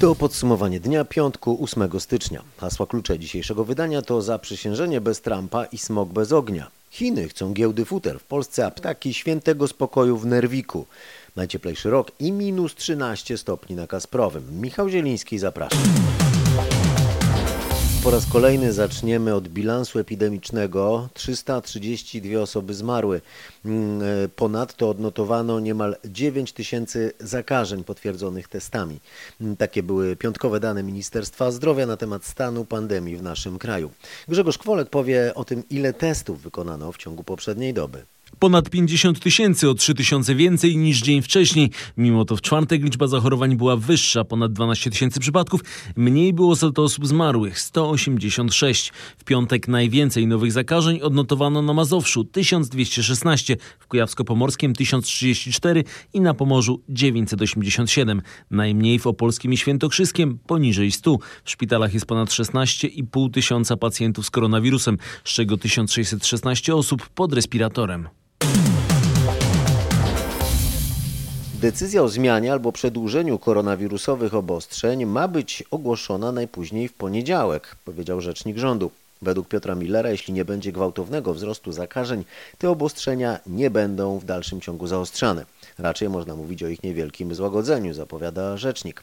[0.00, 2.42] To podsumowanie dnia piątku 8 stycznia.
[2.56, 6.70] Hasła klucze dzisiejszego wydania to zaprzysiężenie bez Trumpa i smog bez ognia.
[6.90, 10.86] Chiny chcą giełdy futer, w Polsce apteki świętego spokoju w Nerwiku.
[11.36, 14.60] Najcieplejszy rok i minus 13 stopni na Kasprowym.
[14.60, 15.80] Michał Zieliński zapraszam.
[18.04, 21.08] Po raz kolejny zaczniemy od bilansu epidemicznego.
[21.14, 23.20] 332 osoby zmarły.
[23.64, 29.00] Mm, e, Ponadto odnotowano niemal 9 tysięcy zakażeń potwierdzonych testami.
[29.40, 33.90] Mm, Takie były piątkowe dane Ministerstwa Zdrowia na temat stanu pandemii w naszym kraju.
[34.28, 38.04] Grzegorz Kwolek powie o tym, ile testów wykonano w ciągu poprzedniej doby.
[38.38, 41.70] Ponad 50 tysięcy, o 3 tysiące więcej niż dzień wcześniej.
[41.96, 45.60] Mimo to w czwartek liczba zachorowań była wyższa, ponad 12 tysięcy przypadków.
[45.96, 48.92] Mniej było za to osób zmarłych, 186.
[49.18, 56.82] W piątek najwięcej nowych zakażeń odnotowano na Mazowszu, 1216, w Kujawsko-Pomorskim 1034 i na Pomorzu
[56.88, 58.22] 987.
[58.50, 61.18] Najmniej w Opolskim i Świętokrzyskiem, poniżej 100.
[61.44, 68.08] W szpitalach jest ponad 16,5 tysiąca pacjentów z koronawirusem, z czego 1616 osób pod respiratorem.
[71.60, 78.58] Decyzja o zmianie albo przedłużeniu koronawirusowych obostrzeń ma być ogłoszona najpóźniej w poniedziałek, powiedział rzecznik
[78.58, 78.90] rządu.
[79.22, 82.24] Według Piotra Millera, jeśli nie będzie gwałtownego wzrostu zakażeń,
[82.58, 85.44] te obostrzenia nie będą w dalszym ciągu zaostrzane.
[85.78, 89.02] Raczej można mówić o ich niewielkim złagodzeniu, zapowiada rzecznik.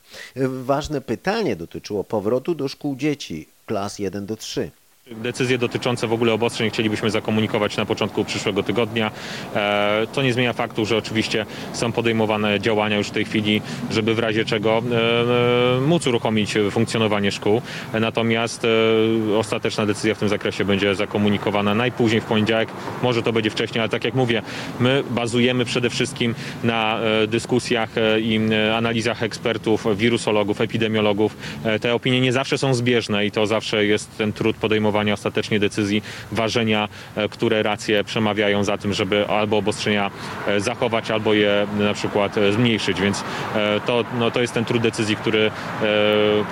[0.63, 4.71] Ważne pytanie dotyczyło powrotu do szkół dzieci klas 1 do 3.
[5.11, 9.11] Decyzje dotyczące w ogóle obostrzeń chcielibyśmy zakomunikować na początku przyszłego tygodnia.
[9.55, 13.61] E, To nie zmienia faktu, że oczywiście są podejmowane działania już w tej chwili,
[13.91, 17.61] żeby w razie czego e, e, móc uruchomić funkcjonowanie szkół.
[17.99, 18.67] Natomiast
[19.37, 22.69] ostateczna decyzja w tym zakresie będzie zakomunikowana najpóźniej w poniedziałek.
[23.03, 24.41] Może to będzie wcześniej, ale tak jak mówię,
[24.79, 27.89] my bazujemy przede wszystkim na dyskusjach
[28.19, 28.39] i
[28.75, 31.37] analizach ekspertów, wirusologów, epidemiologów.
[31.81, 36.01] Te opinie nie zawsze są zbieżne i to zawsze jest ten trud podejmowania ostatecznej decyzji,
[36.31, 40.11] ważenia, e, które racje przemawiają za tym, żeby albo obostrzenia
[40.47, 43.01] e, zachować, albo je na przykład e, zmniejszyć.
[43.01, 43.23] Więc
[43.85, 45.51] to, no, to jest ten trud decyzji, który,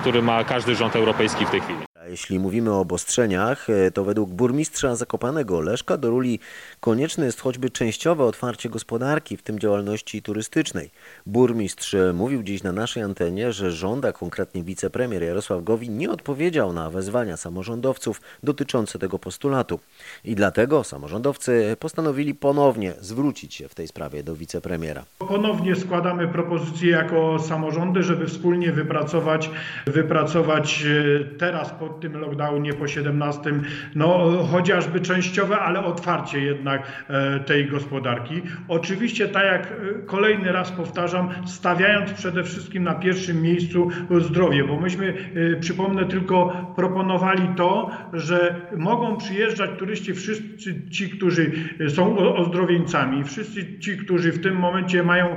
[0.01, 1.92] który ma każdy rząd europejski w tej chwili.
[2.07, 6.39] Jeśli mówimy o obostrzeniach, e, to według burmistrza Zakopanego Leszka Doruli
[6.79, 10.89] konieczne jest choćby częściowe otwarcie gospodarki, w tym działalności turystycznej.
[11.25, 16.11] Burmistrz e, mówił dziś na naszej antenie, że rząd, a konkretnie wicepremier Jarosław Gowin nie
[16.11, 19.79] odpowiedział na wezwania samorządowców dotyczące tego postulatu.
[20.25, 25.05] I dlatego samorządowcy postanowili ponownie zwrócić się w tej sprawie do wicepremiera.
[25.19, 29.49] Ponownie składamy propozycje jako samorządy, żeby wspólnie wypracować,
[29.87, 33.51] wypracować e, teraz po tym lockdownie po 17,
[33.95, 38.41] no chociażby częściowe, ale otwarcie jednak e, tej gospodarki.
[38.67, 43.89] Oczywiście, tak jak e, kolejny raz powtarzam, stawiając przede wszystkim na pierwszym miejscu
[44.19, 45.13] zdrowie, bo myśmy,
[45.53, 51.51] e, przypomnę, tylko proponowali to, że mogą przyjeżdżać turyści wszyscy ci, którzy
[51.89, 55.35] są ozdrowieńcami, wszyscy ci, którzy w tym momencie mają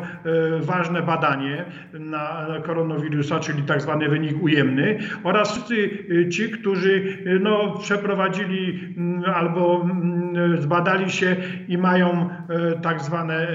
[0.61, 5.91] ważne badanie na na koronawirusa, czyli tak zwany wynik ujemny oraz wszyscy
[6.27, 11.37] e, ci, którzy e, no, przeprowadzili mm, albo mm, zbadali się
[11.69, 13.47] i mają e, tak zwane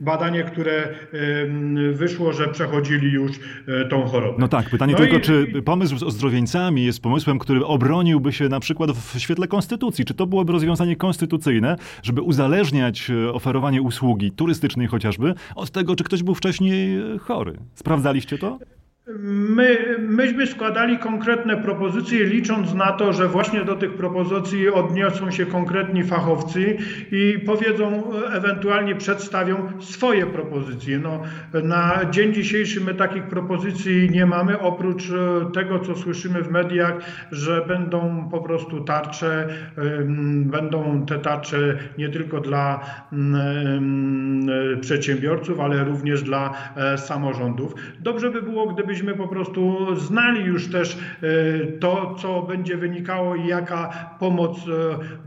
[0.00, 0.88] badanie, które
[1.92, 3.32] wyszło, że przechodzili już
[3.90, 4.36] tą chorobę.
[4.38, 8.48] No tak, pytanie No tylko, i- czy pomysł z ozdrowieńcami jest pomysłem, który obroniłby się
[8.48, 10.04] na przykład w świetle konstytucji?
[10.04, 16.22] Czy to byłoby rozwiązanie konstytucyjne, żeby uzależniać oferowanie usługi turystycznej chociażby od tego, czy ktoś
[16.22, 17.52] był wcześniej chory?
[17.74, 18.58] Sprawdzaliście to?
[19.18, 25.46] My, myśmy składali konkretne propozycje, licząc na to, że właśnie do tych propozycji odniosą się
[25.46, 26.76] konkretni fachowcy
[27.12, 30.98] i powiedzą, ewentualnie przedstawią swoje propozycje.
[30.98, 31.22] No,
[31.62, 36.94] na dzień dzisiejszy my takich propozycji nie mamy, oprócz e, tego, co słyszymy w mediach,
[37.32, 39.48] że będą po prostu tarcze,
[40.44, 42.80] będą te tarcze nie tylko dla
[43.12, 44.50] ym,
[44.80, 47.74] przedsiębiorców, ale również dla e, samorządów.
[48.00, 48.66] Dobrze by było,
[49.00, 54.60] gdybyśmy po prostu znali już też e, to, co będzie wynikało i jaka pomoc e,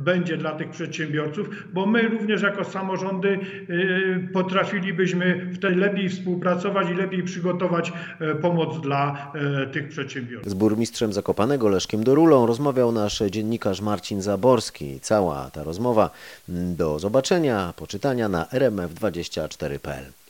[0.03, 6.93] będzie dla tych przedsiębiorców, bo my również jako samorządy e, potrafilibyśmy wtedy lepiej współpracować i
[6.93, 7.93] lepiej przygotować
[8.41, 9.31] pomoc dla
[9.71, 10.51] tych przedsiębiorców.
[10.51, 14.99] Z burmistrzem Zakopanego Leszkiem Dorulą rozmawiał nasz dziennikarz Marcin Zaborski.
[14.99, 16.09] Cała ta rozmowa
[16.49, 20.22] mm, do zobaczenia, poczytania na rmf24.pl.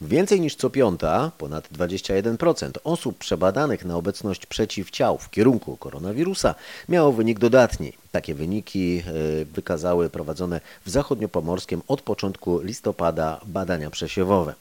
[0.00, 6.54] Więcej niż co piąta, ponad 21% osób przebadanych na obecność przeciwciał w kierunku koronawirusa
[6.88, 7.92] miało wynik dodatni.
[8.16, 9.02] Takie wyniki
[9.40, 14.54] y, wykazały prowadzone w zachodniopomorskiem od początku listopada badania przesiewowe.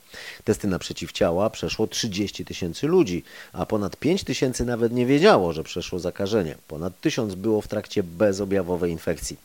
[0.43, 3.23] Testy na przeciwciała przeszło 30 tysięcy ludzi,
[3.53, 6.55] a ponad 5 tysięcy nawet nie wiedziało, że przeszło zakażenie.
[6.67, 9.37] Ponad tysiąc było w trakcie bezobjawowej infekcji.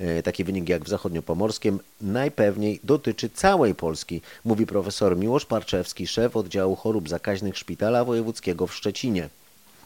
[0.00, 6.36] Y, Taki wynik jak w zachodniopomorskim najpewniej dotyczy całej Polski, mówi profesor Miłosz Parczewski, szef
[6.36, 9.28] oddziału chorób zakaźnych Szpitala Wojewódzkiego w Szczecinie.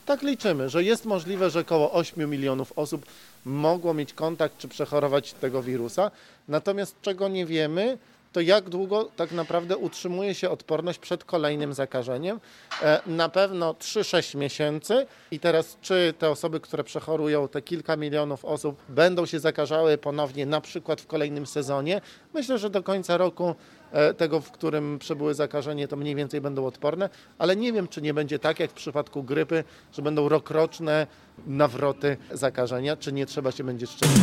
[0.06, 3.06] Tak liczymy, że jest możliwe, że około 8 milionów osób
[3.44, 6.10] mogło mieć kontakt czy przechorować tego wirusa.
[6.48, 7.98] Natomiast czego nie wiemy,
[8.32, 12.40] to jak długo tak naprawdę utrzymuje się odporność przed kolejnym zakażeniem.
[12.82, 15.06] E, Na pewno 3-6 miesięcy.
[15.30, 20.46] I teraz, czy te osoby, które przechorują, te kilka milionów osób, będą się zakażały ponownie,
[20.46, 22.00] na przykład w kolejnym sezonie?
[22.34, 23.54] Myślę, że do końca roku
[24.16, 27.08] tego, w którym przebyły zakażenie, to mniej więcej będą odporne,
[27.38, 31.06] ale nie wiem, czy nie będzie tak jak w przypadku grypy, że będą rokroczne
[31.46, 34.16] nawroty zakażenia, czy nie trzeba się będzie szczepić.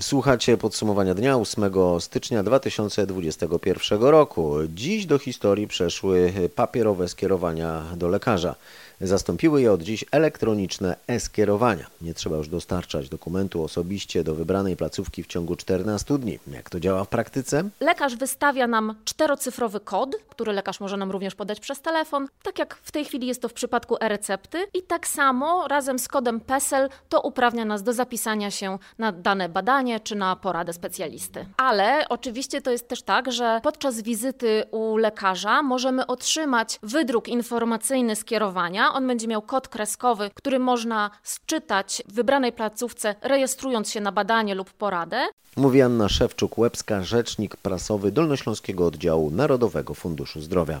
[0.00, 4.54] Słuchacie podsumowania dnia 8 stycznia 2021 roku.
[4.68, 8.54] Dziś do historii przeszły papierowe skierowania do lekarza.
[9.00, 11.86] Zastąpiły je od dziś elektroniczne e-skierowania.
[12.00, 16.38] Nie trzeba już dostarczać dokumentu osobiście do wybranej placówki w ciągu 14 dni.
[16.46, 17.68] Jak to działa w praktyce?
[17.80, 22.74] Lekarz wystawia nam czterocyfrowy kod, który lekarz może nam również podać przez telefon, tak jak
[22.74, 24.66] w tej chwili jest to w przypadku e-recepty.
[24.74, 29.48] I tak samo razem z kodem PESEL to uprawnia nas do zapisania się na dane
[29.48, 31.46] badanie czy na poradę specjalisty.
[31.56, 38.16] Ale oczywiście to jest też tak, że podczas wizyty u lekarza możemy otrzymać wydruk informacyjny
[38.16, 38.85] skierowania.
[38.92, 44.54] On będzie miał kod kreskowy, który można sczytać w wybranej placówce, rejestrując się na badanie
[44.54, 45.26] lub poradę.
[45.56, 50.80] Mówi Anna Szewczuk-Łebska, rzecznik prasowy Dolnośląskiego Oddziału Narodowego Funduszu Zdrowia.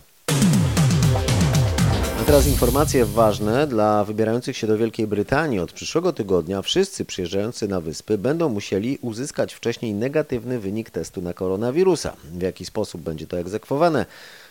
[2.20, 5.58] A teraz informacje ważne dla wybierających się do Wielkiej Brytanii.
[5.58, 11.32] Od przyszłego tygodnia wszyscy przyjeżdżający na wyspy będą musieli uzyskać wcześniej negatywny wynik testu na
[11.32, 12.12] koronawirusa.
[12.24, 14.06] W jaki sposób będzie to egzekwowane?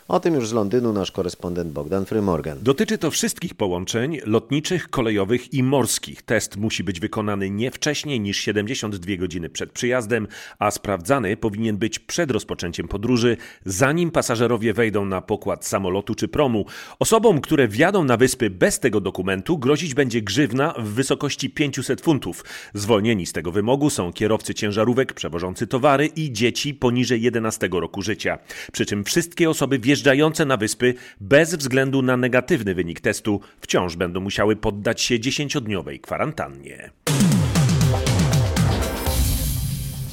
[0.08, 2.58] O tym już z Londynu nasz korespondent Bogdan Frymorgan.
[2.62, 6.22] Dotyczy to wszystkich połączeń lotniczych, kolejowych i morskich.
[6.22, 10.28] Test musi być wykonany nie wcześniej niż 72 godziny przed przyjazdem,
[10.60, 16.66] a sprawdzany powinien być przed rozpoczęciem podróży, zanim pasażerowie wejdą na pokład samolotu czy promu.
[17.00, 22.46] Osobom, które wjadą na wyspy bez tego dokumentu, grozić będzie grzywna w wysokości 500 funtów.
[22.74, 28.38] Zwolnieni z tego wymogu są kierowcy ciężarówek przewożący towary i dzieci poniżej 11 roku życia.
[28.72, 34.20] Przy czym wszystkie osoby wjeżdżające na wyspy bez względu na negatywny wynik testu wciąż będą
[34.20, 36.90] musiały poddać się 10-dniowej kwarantannie.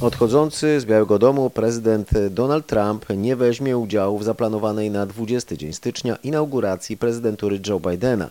[0.00, 5.73] Odchodzący z Białego Domu prezydent Donald Trump nie weźmie udziału w zaplanowanej na 20 dzień
[5.73, 8.31] stycznia inauguracji prezydentury Joe Bidena.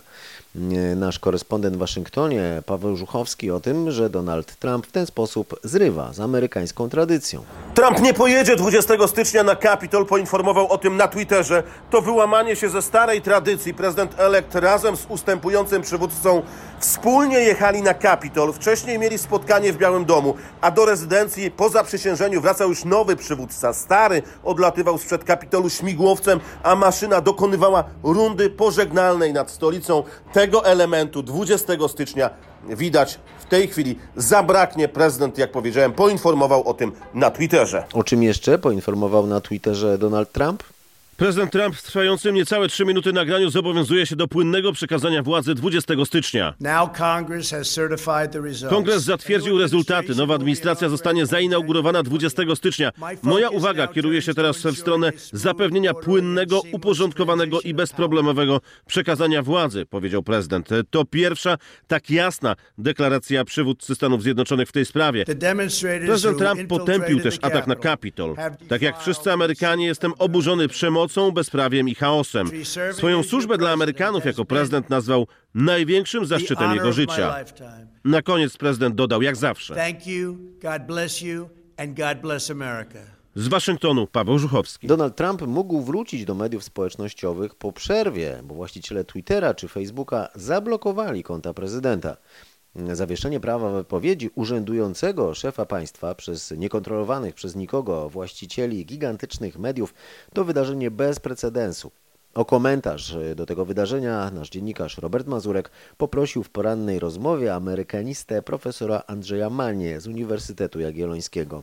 [0.96, 6.12] Nasz korespondent w Waszyngtonie, Paweł Żuchowski, o tym, że Donald Trump w ten sposób zrywa
[6.12, 7.42] z amerykańską tradycją.
[7.74, 11.62] Trump nie pojedzie 20 stycznia na Kapitol, poinformował o tym na Twitterze.
[11.90, 13.74] To wyłamanie się ze starej tradycji.
[13.74, 16.42] Prezydent elekt razem z ustępującym przywódcą
[16.78, 18.52] wspólnie jechali na Kapitol.
[18.52, 23.72] Wcześniej mieli spotkanie w Białym Domu, a do rezydencji po zaprzysiężeniu wracał już nowy przywódca.
[23.72, 30.02] Stary odlatywał sprzed Kapitolu śmigłowcem, a maszyna dokonywała rundy pożegnalnej nad stolicą.
[30.42, 32.30] Tego elementu 20 stycznia
[32.68, 34.88] widać w tej chwili zabraknie.
[34.88, 37.84] Prezydent, jak powiedziałem, poinformował o tym na Twitterze.
[37.92, 40.62] O czym jeszcze poinformował na Twitterze Donald Trump?
[41.16, 45.94] Prezydent Trump w trwającym niecałe 3 minuty nagraniu zobowiązuje się do płynnego przekazania władzy 20
[46.04, 46.54] stycznia.
[48.68, 50.14] Kongres zatwierdził rezultaty.
[50.14, 52.90] Nowa administracja zostanie zainaugurowana 20 stycznia.
[53.22, 60.22] Moja uwaga kieruje się teraz w stronę zapewnienia płynnego, uporządkowanego i bezproblemowego przekazania władzy, powiedział
[60.22, 60.68] prezydent.
[60.90, 65.24] To pierwsza tak jasna deklaracja przywódcy Stanów Zjednoczonych w tej sprawie.
[66.06, 68.36] Prezydent Trump potępił też atak na Kapitol.
[68.68, 71.01] Tak jak wszyscy Amerykanie jestem oburzony przemocą,
[71.32, 72.50] bezprawiem i chaosem.
[72.92, 77.44] Swoją służbę dla Amerykanów jako prezydent nazwał największym zaszczytem jego życia.
[78.04, 79.74] Na koniec prezydent dodał, jak zawsze.
[79.74, 82.98] Thank you, God bless you, and God bless America.
[83.34, 84.86] Z Waszyngtonu Paweł Żuchowski.
[84.86, 91.22] Donald Trump mógł wrócić do mediów społecznościowych po przerwie, bo właściciele Twittera czy Facebooka zablokowali
[91.22, 92.16] konta prezydenta.
[92.92, 99.94] Zawieszenie prawa wypowiedzi urzędującego szefa państwa przez niekontrolowanych przez nikogo właścicieli gigantycznych mediów
[100.32, 101.90] to wydarzenie bez precedensu.
[102.34, 109.02] O komentarz do tego wydarzenia nasz dziennikarz Robert Mazurek poprosił w porannej rozmowie amerykanistę profesora
[109.06, 111.62] Andrzeja Manie z Uniwersytetu Jagiellońskiego.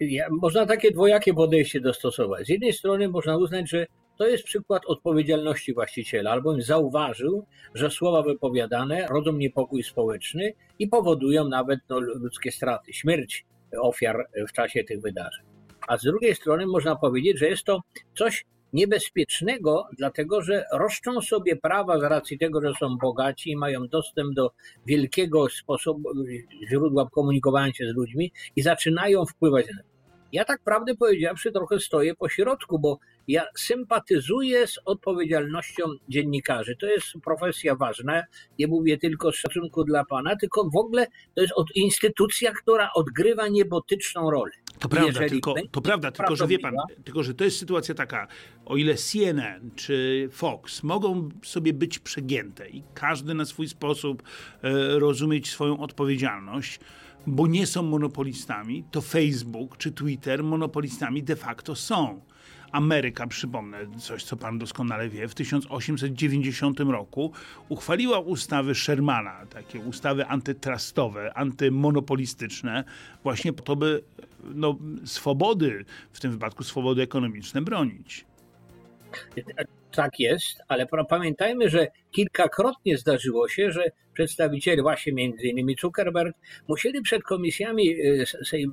[0.00, 2.46] Ja, można takie dwojakie podejście dostosować.
[2.46, 3.86] Z jednej strony można uznać, że
[4.18, 11.48] to jest przykład odpowiedzialności właściciela, albowiem zauważył, że słowa wypowiadane rodzą niepokój społeczny i powodują
[11.48, 13.46] nawet no, ludzkie straty, śmierć
[13.80, 15.44] ofiar w czasie tych wydarzeń.
[15.88, 17.80] A z drugiej strony można powiedzieć, że jest to
[18.18, 23.88] coś niebezpiecznego, dlatego że roszczą sobie prawa z racji tego, że są bogaci i mają
[23.88, 24.50] dostęp do
[24.86, 26.10] wielkiego sposobu,
[26.70, 29.82] źródła komunikowania się z ludźmi i zaczynają wpływać na
[30.32, 36.76] ja tak prawdę powiedziawszy trochę stoję po środku, bo ja sympatyzuję z odpowiedzialnością dziennikarzy.
[36.76, 38.22] To jest profesja ważna.
[38.58, 43.48] Nie mówię tylko z szacunku dla pana, tylko w ogóle to jest instytucja, która odgrywa
[43.48, 44.52] niebotyczną rolę.
[44.78, 48.28] To prawda, tylko, to prawda, tylko że wie pan, tylko że to jest sytuacja taka,
[48.64, 54.22] o ile CNN czy Fox mogą sobie być przegięte i każdy na swój sposób
[54.62, 56.80] e, rozumieć swoją odpowiedzialność,
[57.28, 62.20] bo nie są monopolistami, to Facebook czy Twitter monopolistami de facto są.
[62.72, 67.32] Ameryka, przypomnę coś, co pan doskonale wie, w 1890 roku
[67.68, 72.84] uchwaliła ustawy Shermana, takie ustawy antytrustowe, antymonopolistyczne,
[73.22, 74.02] właśnie po to, by
[74.54, 78.24] no, swobody, w tym wypadku swobody ekonomiczne, bronić.
[79.98, 86.36] Tak jest, ale pamiętajmy, że kilkakrotnie zdarzyło się, że przedstawiciele, właśnie między innymi Zuckerberg,
[86.68, 88.66] musieli przed komisjami e, e,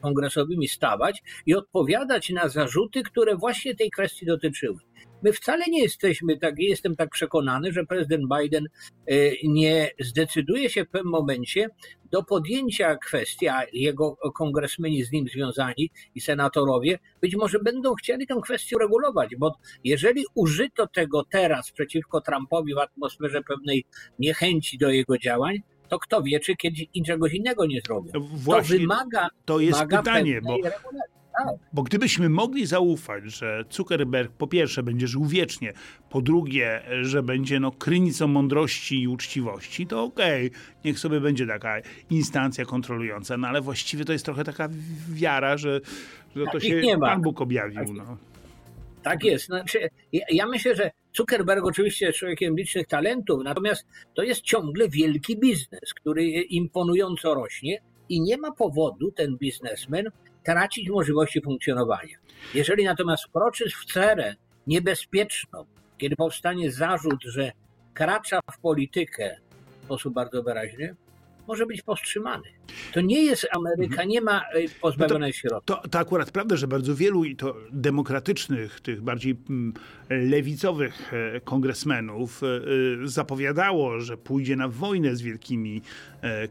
[0.00, 4.78] kongresowymi stawać i odpowiadać na zarzuty, które właśnie tej kwestii dotyczyły.
[5.22, 8.66] My wcale nie jesteśmy tak, jestem tak przekonany, że prezydent Biden
[9.06, 9.14] e,
[9.44, 11.68] nie zdecyduje się w pewnym momencie
[12.10, 18.26] do podjęcia kwestii, a jego kongresmeni z nim związani i senatorowie być może będą chcieli
[18.26, 23.84] tę kwestię regulować, bo jeżeli użyto tego teraz przeciwko Trumpowi w atmosferze pewnej
[24.18, 28.10] niechęci do jego działań, to kto wie, czy kiedyś czegoś innego nie zrobią.
[28.14, 31.21] No właśnie, to wymaga, to jest pytanie, bo regulacji.
[31.38, 31.56] Tak.
[31.72, 35.72] Bo gdybyśmy mogli zaufać, że Zuckerberg po pierwsze będzie żył wiecznie,
[36.10, 41.46] po drugie, że będzie no, krynicą mądrości i uczciwości, to okej, okay, niech sobie będzie
[41.46, 41.76] taka
[42.10, 44.68] instancja kontrolująca, no ale właściwie to jest trochę taka
[45.08, 45.80] wiara, że,
[46.36, 47.94] że to się Pan Bóg objawił.
[47.94, 48.16] No.
[49.02, 49.46] Tak jest.
[49.46, 54.88] Znaczy, ja, ja myślę, że Zuckerberg oczywiście jest człowiekiem licznych talentów, natomiast to jest ciągle
[54.88, 60.10] wielki biznes, który imponująco rośnie i nie ma powodu ten biznesmen
[60.44, 62.18] tracić możliwości funkcjonowania.
[62.54, 64.34] Jeżeli natomiast wkroczysz w cerę
[64.66, 65.64] niebezpieczną,
[65.98, 67.52] kiedy powstanie zarzut, że
[67.94, 69.36] kracza w politykę
[69.80, 70.96] w sposób bardzo wyraźny,
[71.46, 72.48] może być powstrzymany.
[72.92, 75.64] To nie jest Ameryka, nie ma e, pozbawionej no środków.
[75.82, 79.74] To, to akurat prawda, że bardzo wielu i to demokratycznych, tych bardziej mm,
[80.10, 82.46] lewicowych e, kongresmenów e,
[83.08, 85.82] zapowiadało, że pójdzie na wojnę z wielkimi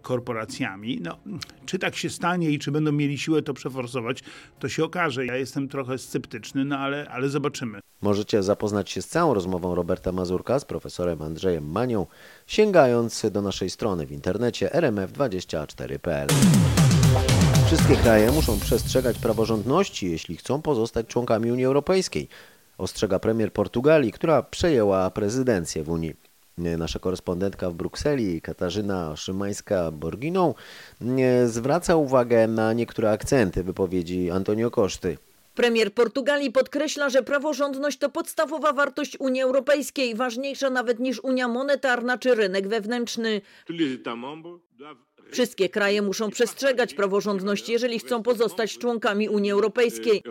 [0.01, 0.99] korporacjami.
[1.01, 1.17] No,
[1.65, 4.23] czy tak się stanie i czy będą mieli siłę to przeforsować,
[4.59, 5.25] to się okaże.
[5.25, 7.79] Ja jestem trochę sceptyczny, no ale, ale zobaczymy.
[8.01, 12.05] Możecie zapoznać się z całą rozmową Roberta Mazurka z profesorem Andrzejem Manią,
[12.47, 16.10] sięgając do naszej strony w internecie rmf24.pl.
[17.65, 22.27] Wszystkie kraje muszą przestrzegać praworządności, jeśli chcą pozostać członkami Unii Europejskiej,
[22.77, 26.13] ostrzega premier Portugalii, która przejęła prezydencję w Unii.
[26.57, 30.53] Nasza korespondentka w Brukseli, Katarzyna Szymańska-Borginą,
[31.45, 35.17] zwraca uwagę na niektóre akcenty wypowiedzi Antonio Koszty.
[35.55, 42.17] Premier Portugalii podkreśla, że praworządność to podstawowa wartość Unii Europejskiej, ważniejsza nawet niż Unia Monetarna
[42.17, 43.41] czy rynek wewnętrzny.
[45.31, 50.23] Wszystkie kraje muszą przestrzegać praworządności, jeżeli chcą pozostać członkami Unii Europejskiej.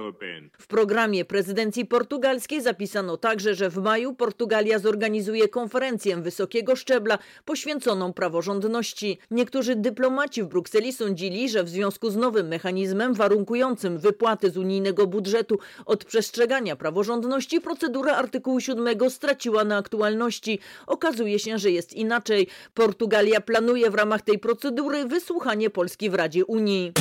[0.58, 8.12] W programie prezydencji portugalskiej zapisano także, że w maju Portugalia zorganizuje konferencję wysokiego szczebla poświęconą
[8.12, 9.18] praworządności.
[9.30, 15.06] Niektórzy dyplomaci w Brukseli sądzili, że w związku z nowym mechanizmem warunkującym wypłaty z unijnego
[15.06, 20.58] budżetu od przestrzegania praworządności procedura artykułu 7 straciła na aktualności.
[20.86, 22.46] Okazuje się, że jest inaczej.
[22.74, 26.92] Portugalia planuje w ramach tej procedury wysłuchanie Polski w Radzie Unii.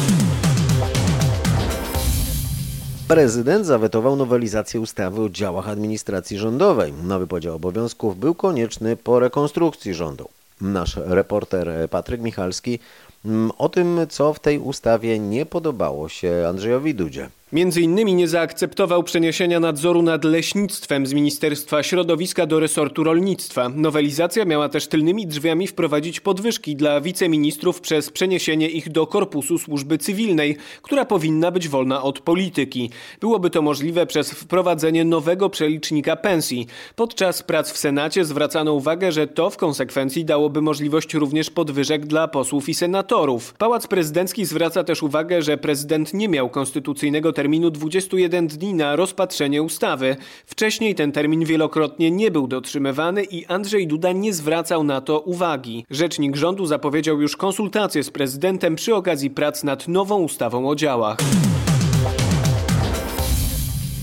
[3.08, 6.94] Prezydent zawetował nowelizację ustawy o działach administracji rządowej.
[7.04, 10.30] Nowy podział obowiązków był konieczny po rekonstrukcji rządu.
[10.62, 12.80] Nasz reporter Patryk Michalski
[13.26, 17.30] mm, o tym, co w tej ustawie nie podobało się Andrzejowi Dudzie.
[17.54, 23.70] Między innymi nie zaakceptował przeniesienia nadzoru nad leśnictwem z Ministerstwa Środowiska do resortu rolnictwa.
[23.70, 29.98] Nowelizacja miała też tylnymi drzwiami wprowadzić podwyżki dla wiceministrów przez przeniesienie ich do Korpusu Służby
[29.98, 32.90] Cywilnej, która powinna być wolna od polityki.
[33.22, 36.68] Byłoby to możliwe przez wprowadzenie nowego przelicznika pensji.
[36.96, 42.28] Podczas prac w Senacie zwracano uwagę, że to w konsekwencji dałoby możliwość również podwyżek dla
[42.28, 43.54] posłów i senatorów.
[43.58, 49.64] Pałac Prezydencki zwraca też uwagę, że prezydent nie miał konstytucyjnego terminu 21 dni na rozpatrzenie
[49.64, 50.16] ustawy.
[50.46, 55.86] Wcześniej ten termin wielokrotnie nie był dotrzymywany i Andrzej Duda nie zwracał na to uwagi.
[55.90, 61.18] Rzecznik rządu zapowiedział już konsultacje z prezydentem przy okazji prac nad nową ustawą o działach.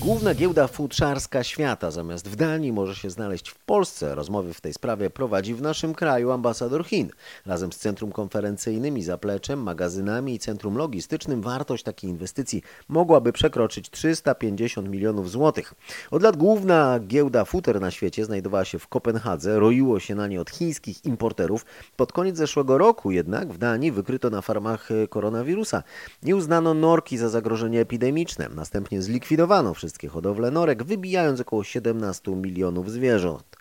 [0.01, 4.15] Główna giełda futrzarska świata zamiast w Danii może się znaleźć w Polsce.
[4.15, 7.09] Rozmowy w tej sprawie prowadzi w naszym kraju ambasador Chin.
[7.45, 13.89] Razem z centrum konferencyjnym i zapleczem, magazynami i centrum logistycznym wartość takiej inwestycji mogłaby przekroczyć
[13.89, 15.73] 350 milionów złotych.
[16.11, 19.59] Od lat główna giełda futer na świecie znajdowała się w Kopenhadze.
[19.59, 21.65] Roiło się na nie od chińskich importerów.
[21.95, 25.83] Pod koniec zeszłego roku jednak w Danii wykryto na farmach koronawirusa.
[26.23, 28.49] Nie uznano norki za zagrożenie epidemiczne.
[28.55, 33.57] Następnie zlikwidowano wszystkie hodowle norek, wybijając około 17 milionów zwierząt.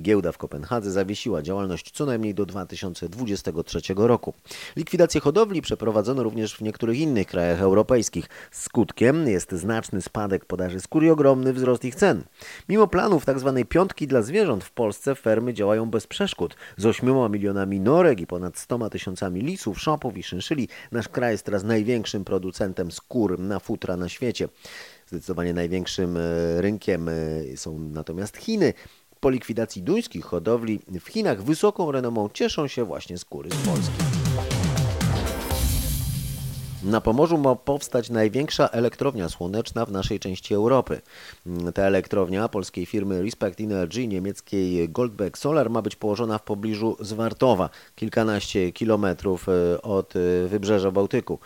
[0.00, 4.34] Giełda w Kopenhadze zawiesiła działalność co najmniej do 2023 roku.
[4.76, 8.28] Likwidację hodowli przeprowadzono również w niektórych innych krajach europejskich.
[8.50, 12.22] Skutkiem jest znaczny spadek podaży skór i ogromny wzrost ich cen.
[12.68, 13.52] Mimo planów tzw.
[13.56, 16.56] Tak piątki dla zwierząt w Polsce fermy działają bez przeszkód.
[16.76, 21.44] Z 8 milionami norek i ponad 100 tysiącami lisów, szopów i szynszyli nasz kraj jest
[21.44, 24.48] teraz największym producentem skór na futra na świecie.
[25.06, 26.20] Zdecydowanie największym e,
[26.60, 27.12] rynkiem e,
[27.56, 28.74] są natomiast Chiny.
[29.20, 33.92] Po likwidacji duńskich hodowli w Chinach wysoką renomą cieszą się właśnie skóry z Polski.
[36.82, 41.00] Na Pomorzu ma powstać największa elektrownia słoneczna w naszej części Europy.
[41.74, 47.70] Ta elektrownia polskiej firmy Respect Energy niemieckiej Goldbeck Solar ma być położona w pobliżu Zwartowa,
[47.94, 50.14] kilkanaście kilometrów e, od
[50.48, 51.38] wybrzeża Bałtyku.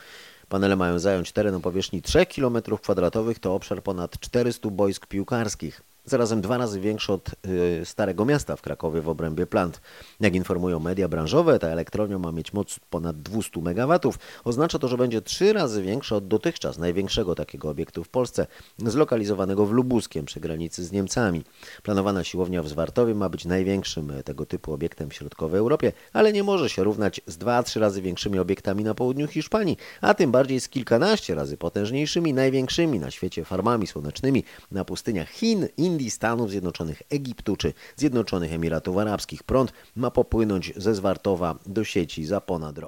[0.50, 6.40] Panele mają zająć teren o powierzchni 3 km2, to obszar ponad 400 boisk piłkarskich zarazem
[6.40, 9.80] dwa razy większy od y, Starego Miasta w Krakowie w obrębie plant.
[10.20, 13.98] Jak informują media branżowe, ta elektrownia ma mieć moc ponad 200 MW.
[14.44, 18.46] Oznacza to, że będzie trzy razy większa od dotychczas największego takiego obiektu w Polsce,
[18.78, 21.44] zlokalizowanego w Lubuskiem przy granicy z Niemcami.
[21.82, 26.42] Planowana siłownia w Zwartowie ma być największym tego typu obiektem w środkowej Europie, ale nie
[26.42, 30.68] może się równać z 2-3 razy większymi obiektami na południu Hiszpanii, a tym bardziej z
[30.68, 37.02] kilkanaście razy potężniejszymi, największymi na świecie farmami słonecznymi na pustyniach Chin, Indii, Indii, Stanów Zjednoczonych,
[37.10, 39.42] Egiptu czy Zjednoczonych Emiratów Arabskich.
[39.42, 42.78] Prąd ma popłynąć ze Zwartowa do sieci za ponad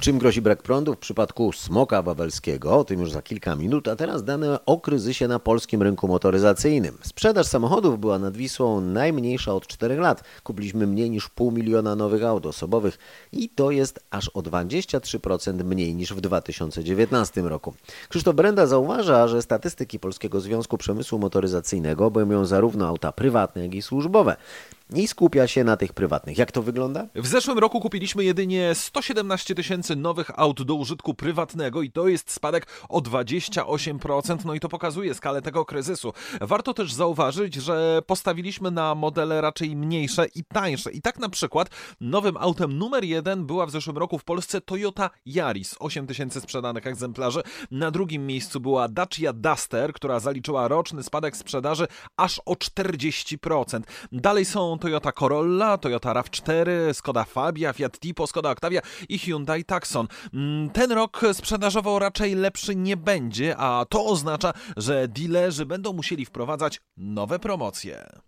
[0.00, 2.78] Czym grozi brak prądu w przypadku smoka wawelskiego?
[2.78, 6.98] O tym już za kilka minut, a teraz dane o kryzysie na polskim rynku motoryzacyjnym.
[7.02, 10.24] Sprzedaż samochodów była nad Wisłą najmniejsza od 4 lat.
[10.42, 12.98] Kupiliśmy mniej niż pół miliona nowych aut osobowych
[13.32, 17.74] i to jest aż o 23% mniej niż w 2019 roku.
[18.08, 23.82] Krzysztof Brenda zauważa, że statystyki Polskiego Związku Przemysłu Motoryzacyjnego obejmują zarówno auta prywatne, jak i
[23.82, 24.36] służbowe
[24.94, 26.38] i skupia się na tych prywatnych.
[26.38, 27.06] Jak to wygląda?
[27.14, 32.30] W zeszłym roku kupiliśmy jedynie 117 tysięcy nowych aut do użytku prywatnego i to jest
[32.30, 36.12] spadek o 28%, no i to pokazuje skalę tego kryzysu.
[36.40, 40.92] Warto też zauważyć, że postawiliśmy na modele raczej mniejsze i tańsze.
[40.92, 41.68] I tak na przykład
[42.00, 46.86] nowym autem numer jeden była w zeszłym roku w Polsce Toyota Yaris, 8 tysięcy sprzedanych
[46.86, 47.42] egzemplarzy.
[47.70, 53.80] Na drugim miejscu była Dacia Duster, która zaliczyła roczny spadek sprzedaży aż o 40%.
[54.12, 60.06] Dalej są Toyota Corolla, Toyota RAV4, Skoda Fabia, Fiat Tipo, Skoda Octavia i Hyundai Tucson.
[60.34, 66.24] Mm, ten rok sprzedażowo raczej lepszy nie będzie, a to oznacza, że dealerzy będą musieli
[66.24, 68.27] wprowadzać nowe promocje.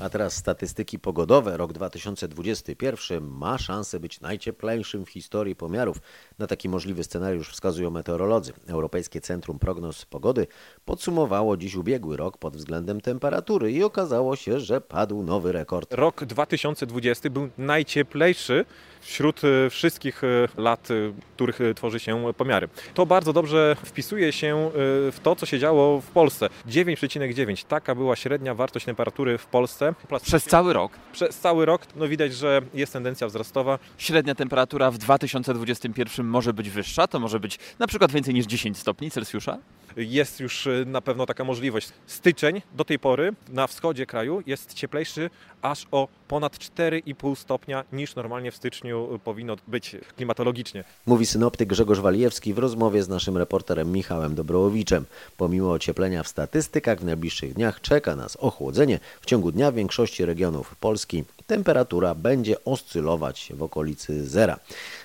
[0.00, 1.56] A teraz statystyki pogodowe.
[1.56, 5.96] Rok 2021 ma szansę być najcieplejszym w historii pomiarów.
[6.38, 8.52] Na taki możliwy scenariusz wskazują meteorolodzy.
[8.66, 10.46] Europejskie Centrum Prognoz Pogody
[10.84, 15.94] podsumowało dziś ubiegły rok pod względem temperatury i okazało się, że padł nowy rekord.
[15.94, 18.64] Rok 2020 był najcieplejszy
[19.06, 20.94] wśród e, wszystkich e, lat, e,
[21.34, 22.68] których tworzy się pomiary.
[22.94, 24.70] To bardzo dobrze wpisuje się
[25.12, 26.48] w to, co się działo w Polsce.
[26.68, 29.94] 9,9 taka była średnia wartość temperatury w Polsce.
[30.22, 30.92] Przez cały rok?
[31.12, 31.82] Przez cały rok.
[31.96, 33.78] No widać, że jest tendencja wzrostowa.
[33.98, 38.78] Średnia temperatura w 2021 może być wyższa, to może być na przykład więcej niż 10
[38.78, 39.58] stopni Celsjusza?
[39.96, 41.88] Jest już na pewno taka możliwość.
[42.06, 45.30] Styczeń do tej pory na wschodzie kraju jest cieplejszy
[45.62, 50.84] aż o ponad 4,5 stopnia niż normalnie w styczniu powinno być klimatologicznie.
[51.06, 55.04] Mówi synoptyk Grzegorz Walijewski w rozmowie z naszym reporterem Michałem Dobrołowiczem.
[55.36, 59.00] Pomimo ocieplenia w statystykach w najbliższych dniach czeka nas ochłodzenie.
[59.20, 64.58] W ciągu dnia w większości regionów Polski temperatura będzie oscylować w okolicy zera.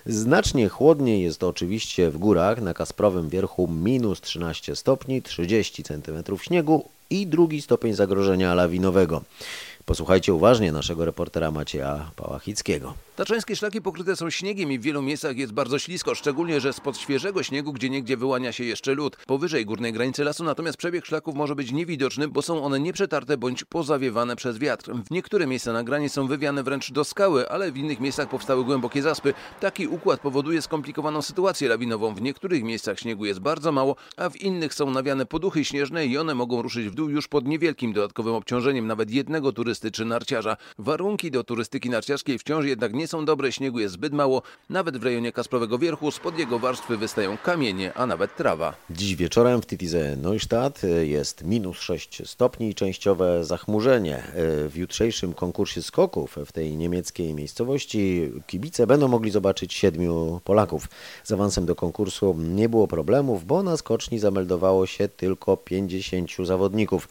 [0.05, 4.80] Znacznie chłodniej jest to oczywiście w górach, na Kasprowym Wierchu minus 13 stopni,
[5.21, 9.21] 30 cm śniegu i drugi stopień zagrożenia lawinowego.
[9.85, 12.93] Posłuchajcie uważnie naszego reportera Macieja Pałachickiego.
[13.15, 16.97] Tatrzańskie szlaki pokryte są śniegiem i w wielu miejscach jest bardzo ślisko, szczególnie, że spod
[16.97, 19.17] świeżego śniegu gdzie niegdzie wyłania się jeszcze lód.
[19.27, 23.63] Powyżej górnej granicy lasu natomiast przebieg szlaków może być niewidoczny, bo są one nieprzetarte bądź
[23.63, 24.91] pozawiewane przez wiatr.
[25.05, 28.65] W niektóre miejsca na grani są wywiane wręcz do skały, ale w innych miejscach powstały
[28.65, 29.33] głębokie zaspy.
[29.59, 32.15] Taki układ powoduje skomplikowaną sytuację lawinową.
[32.15, 36.17] W niektórych miejscach śniegu jest bardzo mało, a w innych są nawiane poduchy śnieżne i
[36.17, 40.57] one mogą ruszyć w dół już pod niewielkim dodatkowym obciążeniem nawet jednego turysty czy narciarza.
[40.77, 44.41] Warunki do turystyki narciarskiej wciąż jednak nie są dobre, śniegu jest zbyt mało.
[44.69, 48.73] Nawet w rejonie Kasprowego Wierchu spod jego warstwy wystają kamienie, a nawet trawa.
[48.89, 54.23] Dziś wieczorem w Titize Neustadt jest minus 6 stopni i częściowe zachmurzenie.
[54.69, 60.87] W jutrzejszym konkursie skoków w tej niemieckiej miejscowości kibice będą mogli zobaczyć siedmiu Polaków.
[61.23, 67.07] Z awansem do konkursu nie było problemów, bo na skoczni zameldowało się tylko 50 zawodników.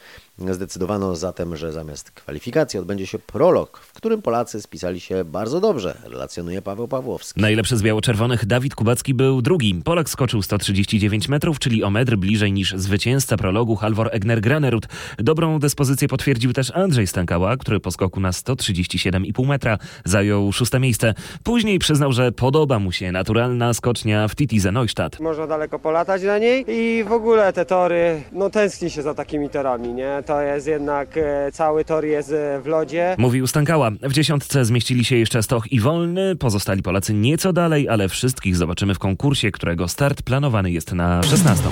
[0.49, 5.97] Zdecydowano zatem, że zamiast kwalifikacji odbędzie się prolog, w którym Polacy spisali się bardzo dobrze,
[6.05, 7.41] relacjonuje Paweł Pawłowski.
[7.41, 9.81] Najlepszy z biało-czerwonych Dawid Kubacki był drugi.
[9.85, 14.87] Polak skoczył 139 metrów, czyli o metr bliżej niż zwycięzca prologu Halvor Egner Granerud.
[15.19, 21.15] Dobrą dyspozycję potwierdził też Andrzej Stankała, który po skoku na 137,5 metra zajął szóste miejsce.
[21.45, 25.21] Później przyznał, że podoba mu się naturalna skocznia w Titize Neustadt.
[25.21, 29.51] Można daleko polatać na niej i w ogóle te tory, no tęskni się za takimi
[29.51, 30.23] torami, nie?
[30.31, 33.15] To jest jednak, e, cały tor jest e, w lodzie.
[33.19, 33.91] Mówił Stankała.
[34.03, 36.37] W dziesiątce zmieścili się jeszcze Stoch i Wolny.
[36.37, 41.65] Pozostali Polacy nieco dalej, ale wszystkich zobaczymy w konkursie, którego start planowany jest na 16.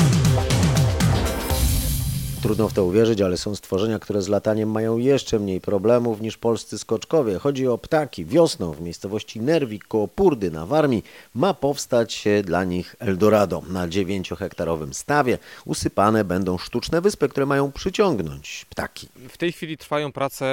[2.42, 6.36] Trudno w to uwierzyć, ale są stworzenia, które z lataniem mają jeszcze mniej problemów niż
[6.36, 7.38] polscy skoczkowie.
[7.38, 8.24] Chodzi o ptaki.
[8.24, 13.62] Wiosną w miejscowości Nerwik koło Purdy na Warmii ma powstać dla nich Eldorado.
[13.68, 19.08] Na 9-hektarowym stawie usypane będą sztuczne wyspy, które mają przyciągnąć ptaki.
[19.28, 20.46] W tej chwili trwają prace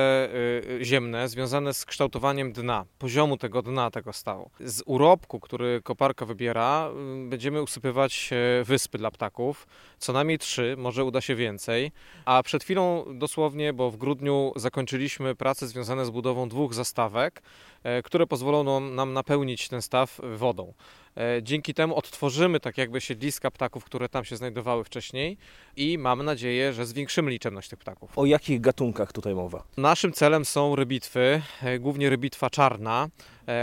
[0.79, 4.49] y, ziemne związane z kształtowaniem dna, poziomu tego dna tego stawu.
[4.59, 6.89] Z urobku, który koparka wybiera,
[7.25, 8.29] y, będziemy usypywać
[8.61, 9.67] y, wyspy dla ptaków.
[9.99, 11.84] Co najmniej trzy, może uda się więcej.
[12.25, 17.41] A przed chwilą dosłownie, bo w grudniu zakończyliśmy prace związane z budową dwóch zastawek,
[17.83, 20.73] e, które pozwolą nam napełnić ten staw wodą.
[21.17, 25.37] E, dzięki temu odtworzymy tak jakby siedliska ptaków, które tam się znajdowały wcześniej
[25.75, 28.19] i mamy nadzieję, że zwiększymy liczebność tych ptaków.
[28.19, 29.63] O jakich gatunkach tutaj mowa?
[29.77, 33.09] Naszym celem są rybitwy, e, głównie rybitwa czarna,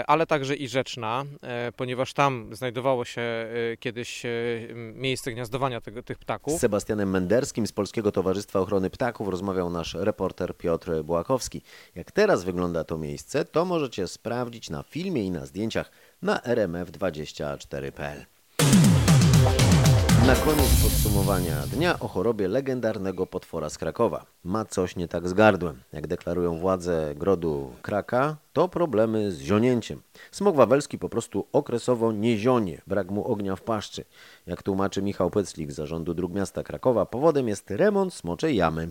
[0.07, 1.25] ale także i rzeczna,
[1.77, 3.23] ponieważ tam znajdowało się
[3.81, 4.23] kiedyś
[4.95, 6.55] miejsce gniazdowania tego, tych ptaków.
[6.55, 11.63] Z Sebastianem Menderskim z Polskiego Towarzystwa Ochrony Ptaków rozmawiał nasz reporter Piotr Błakowski.
[11.95, 15.91] Jak teraz wygląda to miejsce, to możecie sprawdzić na filmie i na zdjęciach
[16.23, 18.25] na rmf24.pl.
[20.27, 24.27] Na koniec podsumowania dnia o chorobie legendarnego potwora z Krakowa.
[24.45, 25.83] Ma coś nie tak z gardłem.
[25.93, 30.03] Jak deklarują władze grodu Kraka, to problemy z zionięciem.
[30.31, 34.05] Smok wawelski po prostu okresowo nie zionie, brak mu ognia w paszczy.
[34.47, 38.89] Jak tłumaczy Michał Pyclik z Zarządu Dróg Miasta Krakowa, powodem jest remont smoczej jamy.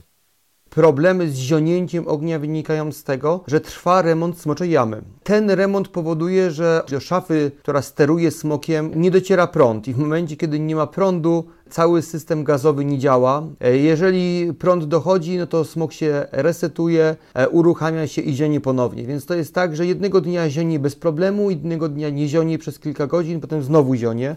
[0.75, 5.01] Problemy z zionięciem ognia wynikają z tego, że trwa remont smoczej jamy.
[5.23, 10.37] Ten remont powoduje, że do szafy, która steruje smokiem, nie dociera prąd i w momencie,
[10.37, 13.43] kiedy nie ma prądu, cały system gazowy nie działa.
[13.73, 17.15] Jeżeli prąd dochodzi, no to smok się resetuje,
[17.51, 19.03] uruchamia się i zionie ponownie.
[19.03, 22.79] Więc to jest tak, że jednego dnia zionie bez problemu, innego dnia nie zionie przez
[22.79, 24.35] kilka godzin, potem znowu zionie.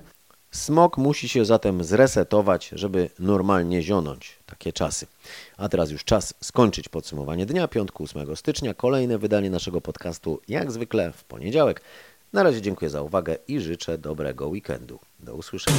[0.55, 4.39] Smok musi się zatem zresetować, żeby normalnie zionąć.
[4.47, 5.07] Takie czasy.
[5.57, 8.75] A teraz już czas skończyć podsumowanie dnia, piątku 8 stycznia.
[8.75, 11.81] Kolejne wydanie naszego podcastu, jak zwykle w poniedziałek.
[12.33, 14.99] Na razie dziękuję za uwagę i życzę dobrego weekendu.
[15.21, 15.79] Do usłyszenia.